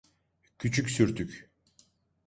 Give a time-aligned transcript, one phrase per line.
[0.59, 1.49] Küçük sürtük.